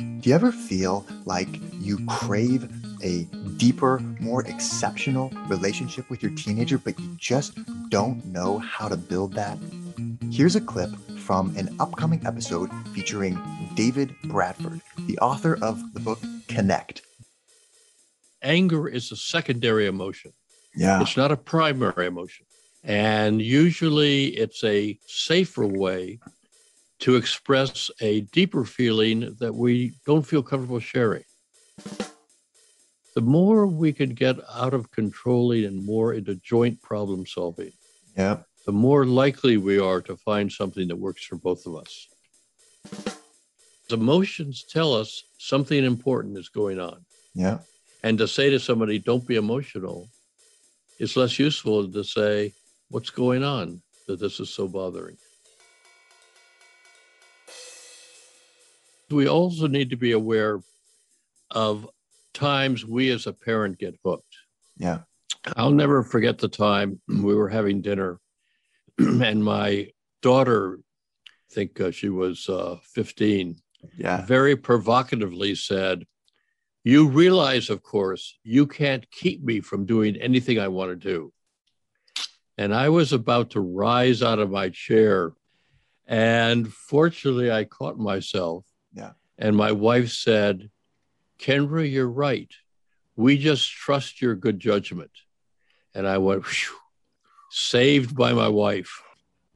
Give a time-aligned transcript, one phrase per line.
[0.00, 1.48] Do you ever feel like
[1.78, 2.70] you crave
[3.02, 3.24] a
[3.58, 7.52] deeper, more exceptional relationship with your teenager, but you just
[7.90, 9.58] don't know how to build that?
[10.30, 13.38] Here's a clip from an upcoming episode featuring
[13.74, 17.02] David Bradford, the author of the book Connect.
[18.40, 20.32] Anger is a secondary emotion.
[20.74, 21.02] Yeah.
[21.02, 22.46] It's not a primary emotion.
[22.82, 26.20] And usually it's a safer way
[27.00, 31.24] to express a deeper feeling that we don't feel comfortable sharing.
[33.14, 37.72] The more we can get out of controlling and more into joint problem solving,
[38.16, 38.42] Yeah.
[38.66, 42.08] the more likely we are to find something that works for both of us.
[43.90, 47.04] Emotions tell us something important is going on.
[47.34, 47.58] Yeah.
[48.04, 50.08] And to say to somebody, don't be emotional,
[51.00, 52.54] is less useful than to say,
[52.90, 55.16] what's going on that this is so bothering.
[59.10, 60.60] We also need to be aware
[61.50, 61.88] of
[62.32, 64.36] times we as a parent get hooked.
[64.76, 65.00] Yeah.
[65.56, 68.20] I'll never forget the time we were having dinner
[68.98, 69.88] and my
[70.22, 70.78] daughter,
[71.26, 73.56] I think uh, she was uh, 15,
[73.96, 74.24] Yeah.
[74.26, 76.04] very provocatively said,
[76.84, 81.32] You realize, of course, you can't keep me from doing anything I want to do.
[82.58, 85.32] And I was about to rise out of my chair.
[86.06, 88.66] And fortunately, I caught myself.
[89.40, 90.70] And my wife said,
[91.38, 92.52] Kendra, you're right.
[93.16, 95.10] We just trust your good judgment.
[95.94, 96.76] And I went, "Phew,
[97.50, 99.02] saved by my wife.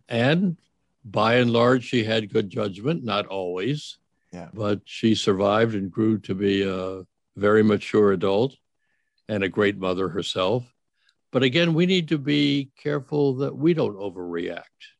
[0.08, 0.56] And
[1.04, 3.98] by and large, she had good judgment, not always
[4.32, 4.48] Yeah.
[4.52, 7.04] but she survived and grew to be a
[7.36, 8.56] very mature adult
[9.28, 10.64] and a great mother herself.
[11.30, 14.92] But again, we need to be careful that we don't overreact.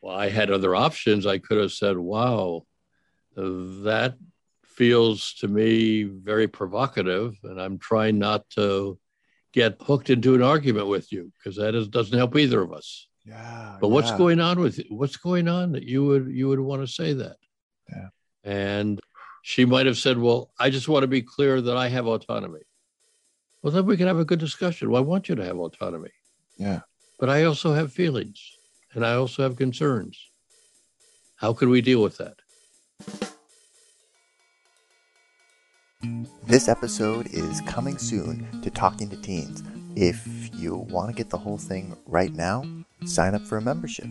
[0.00, 1.26] Well, I had other options.
[1.26, 2.66] I could have said, wow,
[3.36, 4.16] that
[4.64, 8.98] feels to me very provocative, and I'm trying not to
[9.52, 13.06] get hooked into an argument with you because that is, doesn't help either of us.
[13.24, 13.76] Yeah.
[13.80, 14.18] But what's yeah.
[14.18, 17.36] going on with what's going on that you would you would want to say that?
[17.88, 18.08] Yeah.
[18.44, 19.00] And
[19.42, 22.62] she might have said, "Well, I just want to be clear that I have autonomy."
[23.62, 24.90] Well, then we can have a good discussion.
[24.90, 26.10] Well, I want you to have autonomy,
[26.56, 26.80] Yeah.
[27.20, 28.40] but I also have feelings
[28.92, 30.18] and I also have concerns.
[31.36, 32.41] How can we deal with that?
[36.44, 39.62] This episode is coming soon to Talking to Teens.
[39.96, 42.64] If you want to get the whole thing right now,
[43.04, 44.06] sign up for a membership.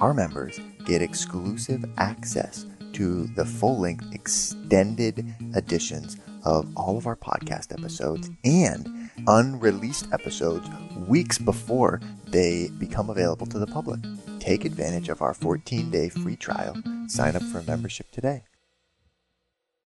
[0.00, 5.24] Our members get exclusive access to the full length extended
[5.54, 10.68] editions of all of our podcast episodes and unreleased episodes
[11.08, 14.00] weeks before they become available to the public.
[14.38, 16.76] Take advantage of our 14 day free trial.
[17.08, 18.42] Sign up for a membership today.